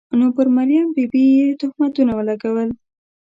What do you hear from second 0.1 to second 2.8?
نو پر مریم بي بي یې تهمتونه ولګول.